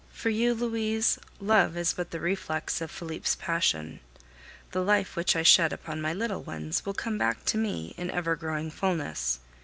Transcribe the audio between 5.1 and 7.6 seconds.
which I shed upon my little ones will come back to